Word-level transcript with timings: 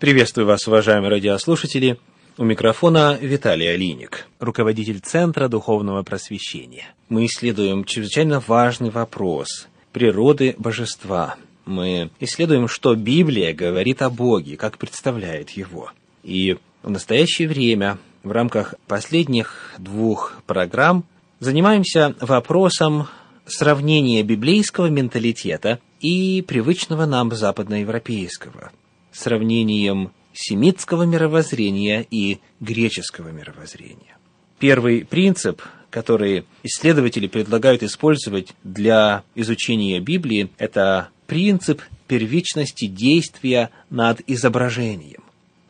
Приветствую 0.00 0.46
вас, 0.46 0.66
уважаемые 0.66 1.10
радиослушатели. 1.10 1.98
У 2.38 2.44
микрофона 2.44 3.18
Виталий 3.20 3.70
Алиник, 3.70 4.26
руководитель 4.38 5.00
Центра 5.00 5.46
Духовного 5.46 6.02
Просвещения. 6.02 6.86
Мы 7.10 7.26
исследуем 7.26 7.84
чрезвычайно 7.84 8.40
важный 8.40 8.88
вопрос 8.88 9.68
природы 9.92 10.54
божества. 10.56 11.36
Мы 11.66 12.08
исследуем, 12.18 12.66
что 12.66 12.94
Библия 12.94 13.52
говорит 13.52 14.00
о 14.00 14.08
Боге, 14.08 14.56
как 14.56 14.78
представляет 14.78 15.50
Его. 15.50 15.92
И 16.22 16.56
в 16.82 16.88
настоящее 16.88 17.46
время, 17.46 17.98
в 18.22 18.32
рамках 18.32 18.76
последних 18.86 19.74
двух 19.76 20.40
программ, 20.46 21.04
занимаемся 21.40 22.14
вопросом 22.20 23.06
сравнения 23.44 24.22
библейского 24.22 24.86
менталитета 24.86 25.78
и 26.00 26.40
привычного 26.40 27.04
нам 27.04 27.30
западноевропейского– 27.32 28.70
сравнением 29.12 30.12
семитского 30.32 31.04
мировоззрения 31.04 32.06
и 32.10 32.38
греческого 32.60 33.30
мировоззрения. 33.30 34.16
Первый 34.58 35.04
принцип, 35.04 35.62
который 35.90 36.44
исследователи 36.62 37.26
предлагают 37.26 37.82
использовать 37.82 38.54
для 38.62 39.24
изучения 39.34 40.00
Библии, 40.00 40.50
это 40.58 41.08
принцип 41.26 41.82
первичности 42.06 42.86
действия 42.86 43.70
над 43.88 44.20
изображением. 44.26 45.22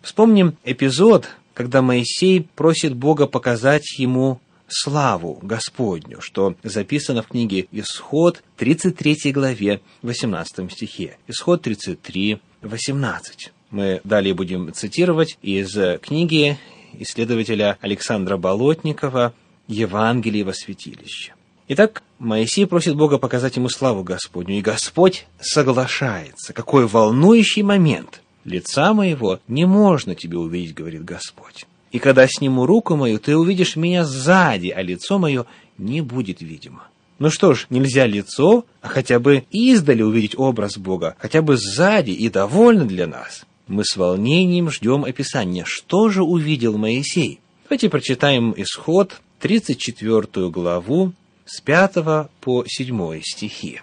Вспомним 0.02 0.57
эпизод, 0.65 1.29
когда 1.54 1.82
Моисей 1.82 2.48
просит 2.54 2.95
Бога 2.95 3.27
показать 3.27 3.98
ему 3.98 4.41
славу 4.70 5.38
Господню, 5.42 6.20
что 6.20 6.55
записано 6.62 7.23
в 7.23 7.29
книге 7.29 7.66
Исход 7.73 8.42
33 8.56 9.33
главе 9.33 9.80
18 10.02 10.70
стихе. 10.73 11.19
Исход 11.29 11.62
33, 11.62 12.41
18. 12.62 13.52
Мы 13.70 14.01
далее 14.05 14.34
будем 14.34 14.73
цитировать 14.73 15.38
из 15.43 15.77
книги 16.01 16.59
исследователя 16.95 17.79
Александра 17.80 18.37
Болотникова 18.37 19.32
«Евангелие 19.68 20.45
во 20.45 20.52
святилище». 20.52 21.35
Итак, 21.68 22.02
Моисей 22.18 22.66
просит 22.66 22.96
Бога 22.96 23.18
показать 23.18 23.57
ему 23.57 23.68
славу 23.68 24.02
Господню, 24.02 24.59
и 24.59 24.60
Господь 24.60 25.26
соглашается. 25.41 26.52
Какой 26.52 26.87
волнующий 26.87 27.63
момент! 27.63 28.23
«Лица 28.45 28.95
моего 28.95 29.38
не 29.48 29.66
можно 29.66 30.15
тебе 30.15 30.38
увидеть,— 30.38 30.74
говорит 30.74 31.04
Господь. 31.04 31.66
И 31.91 31.99
когда 31.99 32.27
сниму 32.29 32.66
руку 32.66 32.96
мою, 32.96 33.19
ты 33.19 33.37
увидишь 33.37 33.77
меня 33.77 34.05
сзади, 34.05 34.69
а 34.69 34.83
лицо 34.83 35.19
мое 35.19 35.46
не 35.79 36.01
будет 36.01 36.41
видимо». 36.41 36.85
Ну 37.21 37.30
что 37.30 37.52
ж, 37.52 37.66
нельзя 37.69 38.07
лицо, 38.07 38.65
а 38.80 38.88
хотя 38.88 39.19
бы 39.19 39.45
издали 39.51 40.01
увидеть 40.01 40.38
образ 40.38 40.79
Бога, 40.79 41.16
хотя 41.19 41.43
бы 41.43 41.59
сзади 41.59 42.13
и 42.13 42.30
довольно 42.30 42.87
для 42.87 43.07
нас. 43.07 43.45
Мы 43.69 43.85
с 43.85 43.95
волнением 43.97 44.71
ждем 44.71 45.05
описания, 45.05 45.65
что 45.66 46.09
же 46.09 46.23
увидел 46.23 46.79
Моисей. 46.79 47.41
Давайте 47.65 47.91
прочитаем 47.91 48.54
исход, 48.57 49.21
34 49.41 50.49
главу, 50.49 51.13
с 51.45 51.60
5 51.60 52.30
по 52.41 52.65
7 52.66 53.21
стихи. 53.23 53.82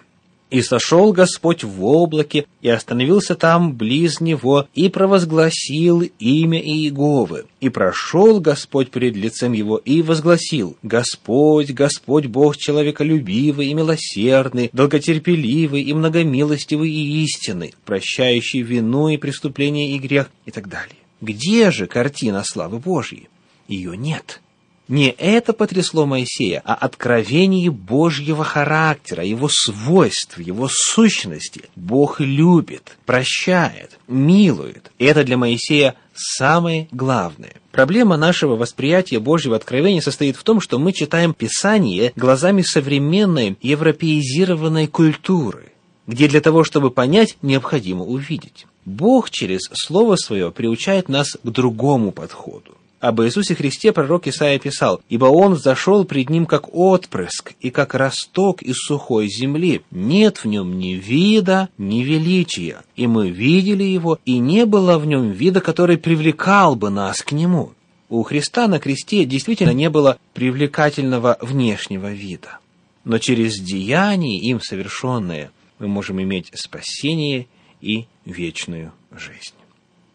И 0.50 0.62
сошел 0.62 1.12
Господь 1.12 1.62
в 1.62 1.84
облаке, 1.84 2.46
и 2.62 2.68
остановился 2.70 3.34
там 3.34 3.74
близ 3.74 4.20
него, 4.20 4.66
и 4.74 4.88
провозгласил 4.88 6.02
имя 6.18 6.58
Иеговы. 6.58 7.46
И 7.60 7.68
прошел 7.68 8.40
Господь 8.40 8.90
перед 8.90 9.14
лицем 9.14 9.52
его, 9.52 9.76
и 9.76 10.00
возгласил, 10.00 10.76
Господь, 10.82 11.70
Господь 11.70 12.26
Бог 12.26 12.56
человеколюбивый 12.56 13.68
и 13.68 13.74
милосердный, 13.74 14.70
долготерпеливый 14.72 15.82
и 15.82 15.92
многомилостивый 15.92 16.90
и 16.90 17.24
истинный, 17.24 17.74
прощающий 17.84 18.62
вину 18.62 19.08
и 19.08 19.18
преступление 19.18 19.96
и 19.96 19.98
грех, 19.98 20.30
и 20.46 20.50
так 20.50 20.68
далее. 20.68 20.96
Где 21.20 21.70
же 21.70 21.86
картина 21.86 22.42
славы 22.44 22.78
Божьей? 22.78 23.28
Ее 23.66 23.96
нет. 23.96 24.40
Не 24.88 25.10
это 25.10 25.52
потрясло 25.52 26.06
Моисея, 26.06 26.62
а 26.64 26.74
откровение 26.74 27.70
Божьего 27.70 28.42
характера, 28.42 29.22
его 29.22 29.48
свойств, 29.50 30.38
его 30.38 30.66
сущности. 30.70 31.64
Бог 31.76 32.20
любит, 32.20 32.96
прощает, 33.04 33.98
милует. 34.08 34.90
И 34.98 35.04
это 35.04 35.24
для 35.24 35.36
Моисея 35.36 35.94
самое 36.14 36.88
главное. 36.90 37.52
Проблема 37.70 38.16
нашего 38.16 38.56
восприятия 38.56 39.20
Божьего 39.20 39.56
откровения 39.56 40.00
состоит 40.00 40.36
в 40.36 40.42
том, 40.42 40.58
что 40.58 40.78
мы 40.78 40.94
читаем 40.94 41.34
Писание 41.34 42.12
глазами 42.16 42.62
современной 42.62 43.58
европеизированной 43.60 44.86
культуры, 44.86 45.72
где 46.06 46.28
для 46.28 46.40
того, 46.40 46.64
чтобы 46.64 46.90
понять, 46.90 47.36
необходимо 47.42 48.04
увидеть. 48.04 48.66
Бог 48.86 49.28
через 49.28 49.68
Слово 49.74 50.16
Свое 50.16 50.50
приучает 50.50 51.10
нас 51.10 51.36
к 51.42 51.46
другому 51.46 52.10
подходу. 52.10 52.77
Об 53.00 53.20
Иисусе 53.22 53.54
Христе 53.54 53.92
пророк 53.92 54.26
Исаия 54.26 54.58
писал, 54.58 55.00
«Ибо 55.08 55.26
Он 55.26 55.54
взошел 55.54 56.04
пред 56.04 56.30
Ним 56.30 56.46
как 56.46 56.74
отпрыск 56.74 57.52
и 57.60 57.70
как 57.70 57.94
росток 57.94 58.60
из 58.60 58.76
сухой 58.76 59.28
земли. 59.28 59.82
Нет 59.92 60.38
в 60.38 60.46
Нем 60.46 60.78
ни 60.78 60.94
вида, 60.94 61.68
ни 61.78 62.02
величия. 62.02 62.82
И 62.96 63.06
мы 63.06 63.30
видели 63.30 63.84
Его, 63.84 64.18
и 64.24 64.38
не 64.38 64.66
было 64.66 64.98
в 64.98 65.06
Нем 65.06 65.30
вида, 65.30 65.60
который 65.60 65.96
привлекал 65.96 66.74
бы 66.74 66.90
нас 66.90 67.22
к 67.22 67.32
Нему». 67.32 67.72
У 68.08 68.22
Христа 68.22 68.68
на 68.68 68.80
кресте 68.80 69.26
действительно 69.26 69.72
не 69.72 69.90
было 69.90 70.18
привлекательного 70.32 71.36
внешнего 71.42 72.10
вида. 72.10 72.58
Но 73.04 73.18
через 73.18 73.60
деяние, 73.60 74.40
им 74.40 74.60
совершенное, 74.60 75.50
мы 75.78 75.88
можем 75.88 76.20
иметь 76.22 76.50
спасение 76.54 77.46
и 77.80 78.06
вечную 78.24 78.92
жизнь. 79.12 79.54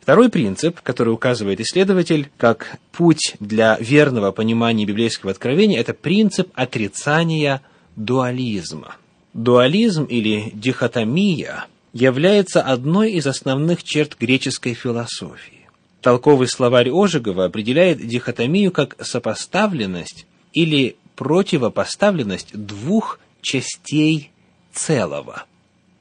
Второй 0.03 0.27
принцип, 0.27 0.81
который 0.81 1.13
указывает 1.13 1.61
исследователь 1.61 2.29
как 2.35 2.77
путь 2.91 3.37
для 3.39 3.77
верного 3.79 4.33
понимания 4.33 4.83
библейского 4.83 5.31
откровения, 5.31 5.79
это 5.79 5.93
принцип 5.93 6.49
отрицания 6.55 7.61
дуализма. 7.95 8.97
Дуализм 9.33 10.03
или 10.03 10.51
дихотомия 10.53 11.67
является 11.93 12.61
одной 12.61 13.13
из 13.13 13.27
основных 13.27 13.85
черт 13.85 14.17
греческой 14.19 14.73
философии. 14.73 15.69
Толковый 16.01 16.49
словарь 16.49 16.89
Ожегова 16.91 17.45
определяет 17.45 18.05
дихотомию 18.05 18.73
как 18.73 18.97
сопоставленность 19.01 20.25
или 20.51 20.97
противопоставленность 21.15 22.49
двух 22.51 23.21
частей 23.41 24.31
целого– 24.73 25.45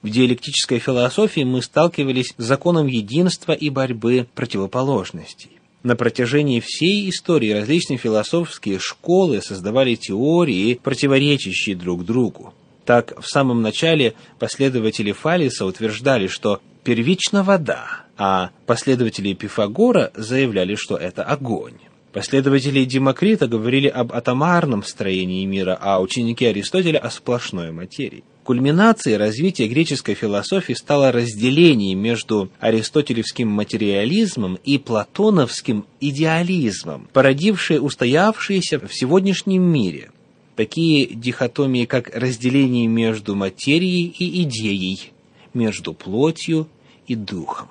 в 0.03 0.11
диалектической 0.11 0.79
философии 0.79 1.43
мы 1.43 1.63
сталкивались 1.63 2.35
с 2.37 2.43
законом 2.43 2.87
единства 2.87 3.53
и 3.53 3.71
борьбы 3.71 4.27
противоположностей. 4.35 5.51
На 5.83 5.97
протяжении 5.97 6.61
всей 6.61 7.11
истории 7.11 7.51
различные 7.51 7.99
философские 7.99 8.79
школы 8.79 9.41
создавали 9.43 9.97
теории, 9.97 10.75
противоречащие 10.75 11.75
друг 11.75 12.05
другу. 12.05 12.55
Так, 12.85 13.21
в 13.21 13.27
самом 13.27 13.63
начале 13.63 14.15
последователи 14.39 15.13
Фалиса 15.13 15.67
утверждали, 15.67 16.27
что 16.27 16.61
первична 16.85 17.43
вода, 17.43 18.03
а 18.17 18.51
последователи 18.67 19.35
Пифагора 19.35 20.13
заявляли, 20.15 20.75
что 20.75 20.97
это 20.97 21.23
огонь. 21.25 21.79
Последователи 22.13 22.85
Демокрита 22.85 23.49
говорили 23.49 23.89
об 23.89 24.13
атомарном 24.13 24.83
строении 24.83 25.47
мира, 25.47 25.79
а 25.81 26.01
ученики 26.01 26.45
Аристотеля 26.45 26.99
о 26.99 27.11
сплошной 27.11 27.73
материи. 27.73 28.23
Кульминацией 28.45 29.17
развития 29.17 29.67
греческой 29.67 30.15
философии 30.15 30.75
стало 30.75 31.11
разделение 31.11 31.95
между 31.95 32.51
аристотелевским 32.61 33.49
материализмом 33.49 34.59
и 34.65 34.79
платоновским 34.79 35.87
идеализмом, 36.01 37.09
породившее 37.13 37.81
устоявшиеся 37.81 38.79
в 38.79 38.93
сегодняшнем 38.93 39.63
мире 39.63 40.11
такие 40.57 41.07
дихотомии, 41.07 41.87
как 41.87 42.15
разделение 42.15 42.87
между 42.87 43.35
материей 43.35 44.15
и 44.19 44.43
идеей, 44.43 45.13
между 45.55 45.95
плотью 45.95 46.69
и 47.07 47.15
духом. 47.15 47.69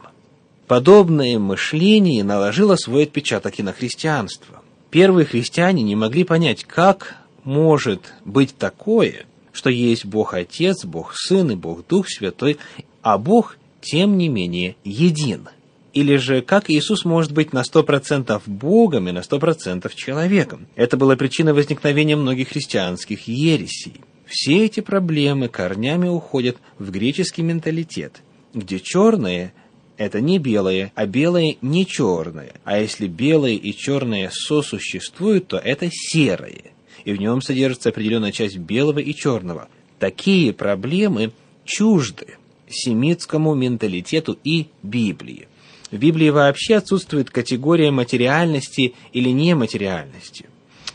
Подобное 0.71 1.37
мышление 1.37 2.23
наложило 2.23 2.77
свой 2.77 3.03
отпечаток 3.03 3.59
и 3.59 3.61
на 3.61 3.73
христианство. 3.73 4.61
Первые 4.89 5.25
христиане 5.25 5.83
не 5.83 5.97
могли 5.97 6.23
понять, 6.23 6.63
как 6.63 7.17
может 7.43 8.13
быть 8.23 8.55
такое– 8.55 9.25
что 9.51 9.69
есть 9.69 10.05
Бог 10.05 10.33
Отец, 10.33 10.85
Бог 10.85 11.13
Сын 11.13 11.51
и 11.51 11.55
Бог 11.55 11.85
Дух 11.85 12.07
Святой, 12.07 12.57
а 13.01 13.17
Бог, 13.17 13.57
тем 13.81 14.17
не 14.17 14.29
менее, 14.29 14.77
един. 14.85 15.49
Или 15.91 16.15
же, 16.15 16.41
как 16.41 16.69
Иисус 16.69 17.03
может 17.03 17.33
быть 17.33 17.51
на 17.51 17.65
сто 17.65 17.83
процентов 17.83 18.43
Богом 18.45 19.09
и 19.09 19.11
на 19.11 19.23
сто 19.23 19.39
процентов 19.39 19.93
человеком? 19.93 20.67
Это 20.77 20.95
была 20.95 21.17
причина 21.17 21.53
возникновения 21.53 22.15
многих 22.15 22.47
христианских 22.47 23.27
ересей. 23.27 23.95
Все 24.25 24.63
эти 24.63 24.79
проблемы 24.79 25.49
корнями 25.49 26.07
уходят 26.07 26.55
в 26.79 26.91
греческий 26.91 27.41
менталитет, 27.41 28.21
где 28.53 28.79
черное– 28.79 29.53
это 30.01 30.21
не 30.21 30.37
белое, 30.39 30.91
а 30.95 31.05
белое– 31.05 31.55
не 31.61 31.85
черное. 31.85 32.53
А 32.63 32.79
если 32.79 33.07
белое 33.07 33.53
и 33.53 33.73
черное 33.73 34.29
сосуществуют, 34.31 35.47
то 35.47 35.57
это 35.57 35.89
серое– 35.91 36.61
и 37.05 37.13
в 37.13 37.19
нем 37.19 37.41
содержится 37.41 37.89
определенная 37.89 38.31
часть 38.31 38.57
белого 38.57 38.99
и 38.99 39.13
черного. 39.13 39.67
Такие 39.99 40.53
проблемы 40.53 41.31
чужды 41.65 42.37
семитскому 42.69 43.53
менталитету 43.53 44.37
и 44.43 44.67
Библии. 44.81 45.47
В 45.91 45.97
Библии 45.97 46.29
вообще 46.29 46.75
отсутствует 46.75 47.29
категория 47.29 47.91
материальности 47.91 48.93
или 49.11 49.29
нематериальности. 49.29 50.45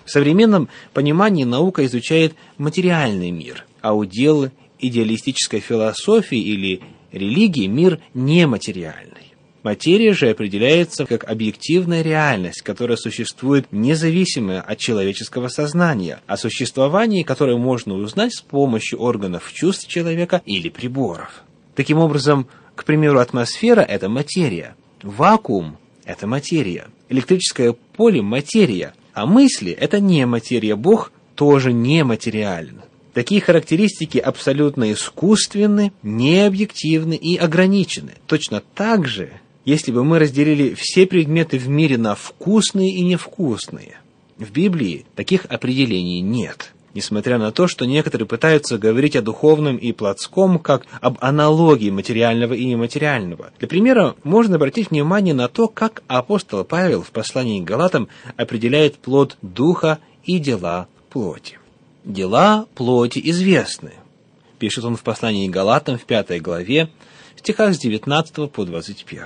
В 0.04 0.10
современном 0.10 0.68
понимании 0.94 1.44
наука 1.44 1.84
изучает 1.84 2.34
материальный 2.56 3.30
мир, 3.30 3.66
а 3.82 3.94
удел 3.94 4.50
идеалистической 4.78 5.60
философии 5.60 6.38
или 6.38 6.80
религии 7.16 7.66
мир 7.66 8.00
нематериальный. 8.14 9.32
Материя 9.66 10.12
же 10.12 10.30
определяется 10.30 11.06
как 11.06 11.24
объективная 11.24 12.02
реальность, 12.02 12.62
которая 12.62 12.96
существует 12.96 13.66
независимо 13.72 14.60
от 14.60 14.78
человеческого 14.78 15.48
сознания, 15.48 16.20
о 16.28 16.36
существовании 16.36 17.24
которой 17.24 17.56
можно 17.56 17.94
узнать 17.94 18.32
с 18.32 18.40
помощью 18.40 19.00
органов 19.00 19.52
чувств 19.52 19.88
человека 19.88 20.40
или 20.46 20.68
приборов. 20.68 21.42
Таким 21.74 21.98
образом, 21.98 22.46
к 22.76 22.84
примеру, 22.84 23.18
атмосфера– 23.18 23.80
это 23.88 24.08
материя, 24.08 24.76
вакуум– 25.02 25.78
это 26.04 26.28
материя, 26.28 26.86
электрическое 27.08 27.72
поле– 27.72 28.22
материя, 28.22 28.94
а 29.14 29.26
мысли– 29.26 29.72
это 29.80 29.98
не 29.98 30.26
материя, 30.26 30.76
Бог 30.76 31.10
тоже 31.34 31.72
не 31.72 32.04
материален. 32.04 32.82
Такие 33.16 33.40
характеристики 33.40 34.18
абсолютно 34.18 34.92
искусственны, 34.92 35.94
необъективны 36.02 37.14
и 37.14 37.38
ограничены. 37.38 38.12
Точно 38.26 38.62
так 38.74 39.06
же 39.06 39.30
если 39.64 39.90
бы 39.90 40.04
мы 40.04 40.18
разделили 40.18 40.74
все 40.74 41.06
предметы 41.06 41.56
в 41.56 41.66
мире 41.66 41.96
на 41.96 42.14
вкусные 42.14 42.90
и 42.90 43.00
невкусные. 43.00 43.96
В 44.36 44.52
Библии 44.52 45.06
таких 45.14 45.46
определений 45.46 46.20
нет, 46.20 46.74
несмотря 46.92 47.38
на 47.38 47.52
то, 47.52 47.68
что 47.68 47.86
некоторые 47.86 48.28
пытаются 48.28 48.76
говорить 48.76 49.16
о 49.16 49.22
духовном 49.22 49.78
и 49.78 49.92
плотском 49.92 50.58
как 50.58 50.84
об 51.00 51.16
аналогии 51.22 51.88
материального 51.88 52.52
и 52.52 52.66
нематериального. 52.66 53.50
Для 53.58 53.66
примера 53.66 54.14
можно 54.24 54.56
обратить 54.56 54.90
внимание 54.90 55.32
на 55.32 55.48
то, 55.48 55.68
как 55.68 56.02
апостол 56.06 56.64
Павел 56.64 57.00
в 57.00 57.12
послании 57.12 57.62
к 57.62 57.64
Галатам 57.64 58.08
определяет 58.36 58.96
плод 58.96 59.38
духа 59.40 60.00
и 60.26 60.38
дела 60.38 60.86
плоти. 61.08 61.58
Дела 62.06 62.68
плоти 62.76 63.20
известны. 63.24 63.94
Пишет 64.60 64.84
он 64.84 64.96
в 64.96 65.02
послании 65.02 65.48
Галатам 65.48 65.98
в 65.98 66.04
пятой 66.04 66.38
главе, 66.38 66.88
стихах 67.34 67.74
с 67.74 67.78
19 67.78 68.48
по 68.48 68.64
21. 68.64 69.24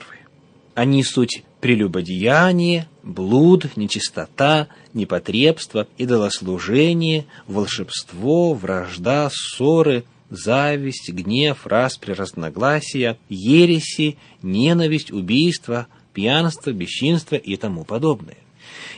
Они 0.75 1.05
суть 1.05 1.45
прелюбодеяние, 1.61 2.89
блуд, 3.03 3.77
нечистота, 3.77 4.69
непотребство, 4.95 5.89
идолослужение, 5.99 7.27
волшебство, 7.47 8.55
вражда, 8.55 9.29
ссоры, 9.31 10.05
зависть, 10.31 11.11
гнев, 11.11 11.67
распри, 11.67 12.13
разногласия, 12.13 13.19
ереси, 13.29 14.17
ненависть, 14.41 15.13
убийство, 15.13 15.87
пьянство, 16.15 16.71
бесчинство 16.73 17.37
и 17.37 17.57
тому 17.57 17.85
подобное. 17.85 18.39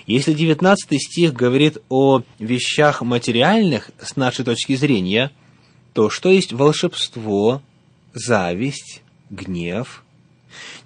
Если 0.06 0.32
19 0.32 1.00
стих 1.00 1.32
говорит 1.32 1.78
о 1.88 2.22
вещах 2.38 3.02
материальных 3.02 3.90
с 4.00 4.16
нашей 4.16 4.44
точки 4.44 4.74
зрения, 4.74 5.30
то 5.92 6.10
что 6.10 6.30
есть 6.30 6.52
волшебство, 6.52 7.62
зависть, 8.14 9.02
гнев, 9.30 10.02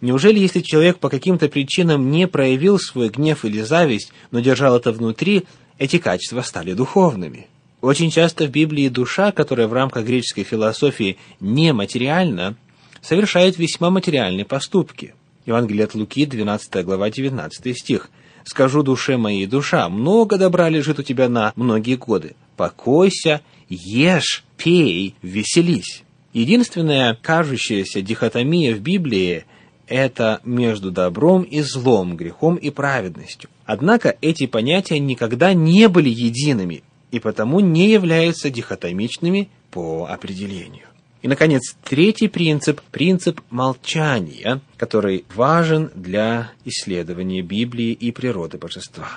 Неужели, 0.01 0.39
если 0.39 0.61
человек 0.61 0.99
по 0.99 1.09
каким-то 1.09 1.49
причинам 1.49 2.11
не 2.11 2.29
проявил 2.29 2.79
свой 2.79 3.09
гнев 3.09 3.45
или 3.45 3.63
зависть, 3.63 4.13
но 4.31 4.41
держал 4.41 4.77
это 4.77 4.93
внутри, 4.93 5.45
эти 5.79 5.99
качества 5.99 6.43
стали 6.43 6.73
духовными? 6.73 7.49
Очень 7.81 8.11
часто 8.11 8.47
в 8.47 8.51
Библии 8.51 8.89
душа, 8.89 9.33
которая 9.33 9.69
в 9.69 9.73
рамках 9.73 10.05
греческой 10.05 10.45
философии 10.45 11.19
нематериальна, 11.41 12.57
совершает 13.01 13.59
весьма 13.59 13.91
материальные 13.91 14.45
поступки. 14.45 15.15
Евангелие 15.45 15.85
от 15.85 15.95
Луки, 15.95 16.27
12 16.27 16.85
глава, 16.85 17.11
19 17.11 17.79
стих. 17.79 18.11
«Скажу 18.47 18.85
душе 18.85 19.17
моей, 19.17 19.47
душа, 19.47 19.89
много 19.89 20.39
добра 20.39 20.69
лежит 20.69 21.01
у 21.01 21.03
тебя 21.03 21.29
на 21.29 21.53
многие 21.57 21.97
годы. 21.97 22.37
Покойся, 22.57 23.43
ешь, 23.69 24.45
пей, 24.57 25.17
веселись». 25.21 26.05
Единственная 26.33 27.19
кажущаяся 27.21 28.03
дихотомия 28.03 28.73
в 28.73 28.81
Библии 28.81 29.47
это 29.89 30.41
между 30.45 30.93
добром 30.93 31.43
и 31.43 31.61
злом, 31.61 32.17
грехом 32.17 32.55
и 32.55 32.71
праведностью. 32.71 33.51
Однако 33.65 34.17
эти 34.21 34.47
понятия 34.47 35.01
никогда 35.01 35.53
не 35.53 35.89
были 35.89 36.09
едиными 36.09 36.85
и 37.11 37.19
потому 37.19 37.59
не 37.61 37.89
являются 37.89 38.51
дихотомичными 38.51 39.49
по 39.71 40.07
определению. 40.07 40.86
И, 41.27 41.29
наконец, 41.29 41.75
третий 41.83 42.29
принцип– 42.29 42.81
принцип 42.93 43.41
молчания, 43.51 44.61
который 44.77 45.25
важен 45.35 45.91
для 45.97 46.53
исследования 46.65 47.43
Библии 47.43 47.91
и 47.91 48.13
природы 48.13 48.59
божества. 48.59 49.09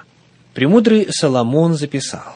Премудрый 0.56 1.06
Соломон 1.12 1.76
записал, 1.76 2.36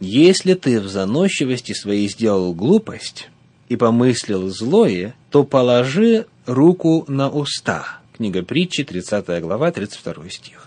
«Если 0.00 0.52
ты 0.52 0.82
в 0.82 0.88
заносчивости 0.88 1.72
своей 1.72 2.10
сделал 2.10 2.52
глупость 2.52 3.30
и 3.70 3.76
помыслил 3.76 4.50
злое, 4.50 5.14
то 5.30 5.44
положи 5.44 6.26
руку 6.44 7.06
на 7.08 7.30
уста. 7.30 8.00
Книга 8.18 8.42
притчи, 8.42 8.84
30 8.84 9.40
глава, 9.40 9.72
32 9.72 10.28
стих. 10.28 10.65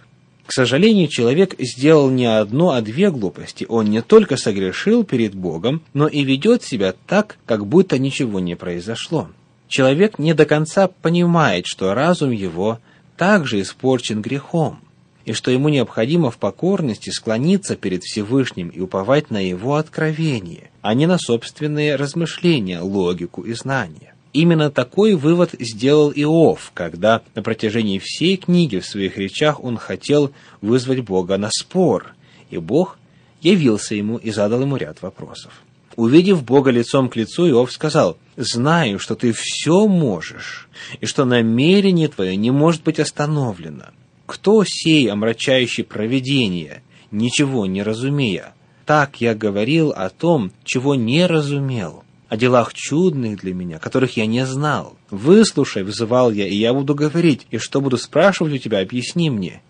К 0.50 0.52
сожалению, 0.52 1.08
человек 1.10 1.54
сделал 1.60 2.10
не 2.10 2.26
одно, 2.26 2.72
а 2.72 2.82
две 2.82 3.12
глупости. 3.12 3.68
Он 3.70 3.86
не 3.86 4.02
только 4.02 4.36
согрешил 4.36 5.04
перед 5.04 5.36
Богом, 5.36 5.84
но 5.94 6.08
и 6.08 6.24
ведет 6.24 6.64
себя 6.64 6.96
так, 7.06 7.38
как 7.46 7.68
будто 7.68 8.00
ничего 8.00 8.40
не 8.40 8.56
произошло. 8.56 9.30
Человек 9.68 10.18
не 10.18 10.34
до 10.34 10.48
конца 10.48 10.88
понимает, 10.88 11.66
что 11.68 11.94
разум 11.94 12.32
его 12.32 12.80
также 13.16 13.62
испорчен 13.62 14.24
грехом, 14.24 14.80
и 15.24 15.34
что 15.34 15.52
ему 15.52 15.70
необходимо 15.70 16.32
в 16.32 16.40
покорности 16.40 17.12
склониться 17.12 17.76
перед 17.76 18.02
Всевышним 18.02 18.70
и 18.70 18.80
уповать 18.80 19.30
на 19.30 19.48
его 19.48 19.76
откровение, 19.76 20.72
а 20.82 20.96
не 20.96 21.06
на 21.06 21.20
собственные 21.20 21.96
размышления, 21.96 22.80
логику 22.80 23.44
и 23.44 23.54
знания. 23.54 24.16
Именно 24.32 24.70
такой 24.70 25.16
вывод 25.16 25.56
сделал 25.60 26.12
Иов, 26.16 26.72
когда 26.76 27.24
на 27.34 27.42
протяжении 27.42 28.00
всей 28.00 28.38
книги 28.38 28.78
в 28.78 28.86
своих 28.86 29.18
речах 29.18 29.64
он 29.64 29.78
хотел 29.78 30.32
вызвать 30.62 31.00
Бога 31.00 31.38
на 31.38 31.50
спор, 31.52 32.14
и 32.52 32.58
Бог 32.58 33.00
явился 33.42 33.96
ему 33.96 34.18
и 34.18 34.30
задал 34.30 34.62
ему 34.62 34.78
ряд 34.78 35.02
вопросов. 35.02 35.64
Увидев 35.96 36.44
Бога 36.44 36.70
лицом 36.70 37.10
к 37.10 37.16
лицу, 37.16 37.50
Иов 37.50 37.72
сказал, 37.72 38.18
«Знаю, 38.38 39.00
что 39.00 39.16
ты 39.16 39.34
все 39.34 39.88
можешь, 39.88 40.70
и 41.02 41.08
что 41.08 41.26
намерение 41.26 42.08
твое 42.08 42.38
не 42.38 42.52
может 42.52 42.84
быть 42.84 43.00
остановлено. 43.00 43.86
Кто 44.28 44.64
сей, 44.64 45.12
омрачающий 45.12 45.84
провидение, 45.84 46.84
ничего 47.10 47.66
не 47.66 47.82
разумея? 47.82 48.54
Так 48.86 49.20
я 49.20 49.34
говорил 49.34 49.90
о 49.90 50.10
том, 50.10 50.52
чего 50.64 50.94
не 50.94 51.26
разумел» 51.26 52.04
о 52.30 52.38
делах 52.38 52.74
чудных 52.74 53.40
для 53.40 53.54
меня, 53.54 53.80
которых 53.80 54.16
я 54.16 54.28
не 54.28 54.46
знал. 54.46 54.96
Выслушай, 55.10 55.84
вызывал 55.84 56.32
я, 56.32 56.48
и 56.48 56.56
я 56.56 56.74
буду 56.74 56.94
говорить, 56.94 57.48
и 57.50 57.58
что 57.58 57.82
буду 57.82 57.98
спрашивать 57.98 58.54
у 58.54 58.58
тебя, 58.58 58.80
объясни 58.80 59.32
мне. 59.32 59.62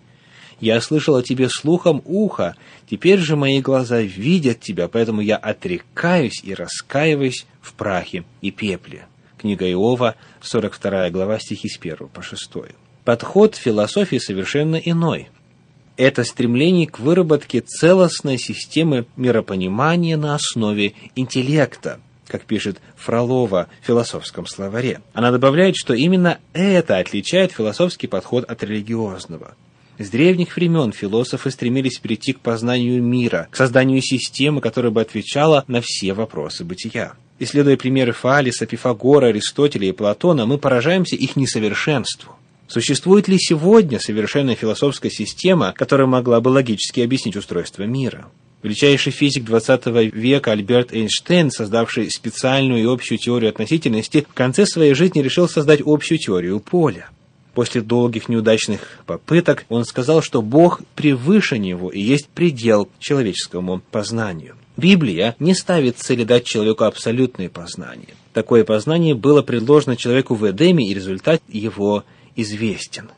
Я 0.60 0.82
слышал 0.82 1.16
о 1.16 1.24
тебе 1.24 1.48
слухом 1.48 2.02
уха, 2.04 2.58
теперь 2.90 3.20
же 3.20 3.38
мои 3.38 3.62
глаза 3.62 4.02
видят 4.02 4.60
тебя, 4.60 4.90
поэтому 4.90 5.22
я 5.22 5.38
отрекаюсь 5.38 6.42
и 6.44 6.54
раскаиваюсь 6.54 7.46
в 7.62 7.74
прахе 7.74 8.26
и 8.42 8.52
пепле. 8.52 9.08
Книга 9.38 9.72
Иова, 9.72 10.16
42 10.42 11.12
глава, 11.12 11.40
стихи 11.40 11.70
с 11.70 11.78
1 11.78 12.10
по 12.10 12.22
6. 12.22 12.52
Подход 13.06 13.56
философии 13.56 14.18
совершенно 14.18 14.76
иной. 14.76 15.30
Это 15.96 16.26
стремление 16.26 16.88
к 16.88 17.00
выработке 17.00 17.62
целостной 17.62 18.38
системы 18.38 19.06
миропонимания 19.16 20.18
на 20.18 20.36
основе 20.36 20.94
интеллекта– 21.16 22.02
как 22.30 22.46
пишет 22.46 22.78
Фролова 22.96 23.68
в 23.82 23.86
философском 23.86 24.46
словаре. 24.46 25.02
Она 25.14 25.32
добавляет, 25.32 25.76
что 25.76 25.94
именно 25.94 26.40
это 26.54 26.98
отличает 26.98 27.52
философский 27.52 28.08
подход 28.08 28.46
от 28.46 28.64
религиозного. 28.64 29.56
С 29.98 30.10
древних 30.10 30.56
времен 30.56 30.94
философы 30.94 31.52
стремились 31.52 32.00
прийти 32.00 32.32
к 32.32 32.40
познанию 32.40 33.04
мира, 33.04 33.50
к 33.52 33.58
созданию 33.58 34.02
системы, 34.02 34.62
которая 34.62 34.92
бы 34.92 35.02
отвечала 35.02 35.66
на 35.68 35.82
все 35.82 36.14
вопросы 36.14 36.64
бытия. 36.64 37.14
Исследуя 37.40 37.76
примеры 37.76 38.14
Фалиса, 38.14 38.66
Пифагора, 38.66 39.28
Аристотеля 39.28 39.90
и 39.90 39.92
Платона, 39.92 40.46
мы 40.46 40.58
поражаемся 40.58 41.18
их 41.18 41.36
несовершенству. 41.36 42.36
Существует 42.70 43.28
ли 43.28 43.38
сегодня 43.40 44.00
совершенная 44.00 44.56
философская 44.56 45.10
система, 45.10 45.74
которая 45.76 46.08
могла 46.08 46.40
бы 46.40 46.50
логически 46.50 47.02
объяснить 47.02 47.36
устройство 47.36 47.84
мира? 47.84 48.28
Величайший 48.62 49.14
физик 49.14 49.44
XX 49.44 50.10
века 50.10 50.52
Альберт 50.52 50.94
Эйнштейн, 50.94 51.50
создавший 51.50 52.12
специальную 52.12 52.84
и 52.84 52.86
общую 52.86 53.18
теорию 53.18 53.50
относительности, 53.50 54.26
в 54.30 54.34
конце 54.34 54.66
своей 54.66 54.94
жизни 54.94 55.22
решил 55.22 55.48
создать 55.48 55.82
общую 55.86 56.18
теорию 56.18 56.60
поля. 56.60 57.10
После 57.54 57.82
долгих 57.82 58.30
неудачных 58.30 59.00
попыток 59.06 59.66
он 59.70 59.86
сказал, 59.86 60.22
что 60.22 60.42
Бог 60.42 60.82
превыше 60.96 61.58
него 61.58 61.90
и 61.90 62.00
есть 62.00 62.28
предел 62.28 62.90
человеческому 63.00 63.82
познанию. 63.92 64.56
Библия 64.78 65.36
не 65.40 65.54
ставит 65.54 65.98
цели 65.98 66.24
дать 66.24 66.46
человеку 66.46 66.86
абсолютное 66.86 67.50
познание. 67.50 68.16
Такое 68.34 68.64
познание 68.64 69.16
было 69.16 69.42
предложено 69.42 69.98
человеку 69.98 70.36
в 70.36 70.50
Эдеме, 70.50 70.88
и 70.88 70.94
результат 70.94 71.42
его 71.50 72.06
известен. 72.36 73.10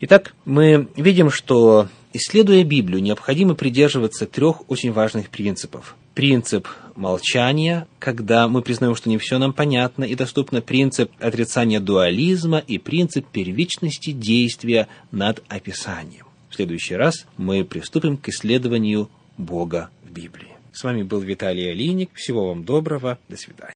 Итак, 0.00 0.34
мы 0.46 0.88
видим, 0.96 1.30
что, 1.30 1.88
исследуя 2.12 2.64
Библию, 2.64 3.02
необходимо 3.02 3.54
придерживаться 3.54 4.26
трех 4.26 4.68
очень 4.70 4.92
важных 4.92 5.30
принципов. 5.30 5.96
Принцип 6.14 6.68
молчания, 6.96 7.86
когда 7.98 8.48
мы 8.48 8.62
признаем, 8.62 8.94
что 8.94 9.08
не 9.08 9.18
все 9.18 9.38
нам 9.38 9.52
понятно 9.52 10.04
и 10.04 10.14
доступно, 10.14 10.60
принцип 10.60 11.10
отрицания 11.18 11.80
дуализма 11.80 12.58
и 12.58 12.78
принцип 12.78 13.26
первичности 13.26 14.10
действия 14.12 14.88
над 15.12 15.42
описанием. 15.48 16.26
В 16.50 16.56
следующий 16.56 16.96
раз 16.96 17.26
мы 17.36 17.64
приступим 17.64 18.16
к 18.16 18.28
исследованию 18.28 19.08
Бога 19.38 19.90
в 20.04 20.12
Библии. 20.12 20.48
С 20.72 20.84
вами 20.84 21.02
был 21.02 21.20
Виталий 21.20 21.70
Алиник. 21.70 22.10
Всего 22.14 22.48
вам 22.48 22.64
доброго. 22.64 23.18
До 23.28 23.36
свидания. 23.36 23.68